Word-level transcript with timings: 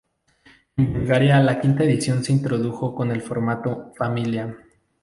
En 0.77 0.91
Bulgaria 0.93 1.43
la 1.43 1.59
quinta 1.59 1.83
edición 1.83 2.23
se 2.23 2.31
introdujo 2.33 2.95
con 2.95 3.11
el 3.11 3.21
formato 3.21 3.91
"Familia". 3.95 4.57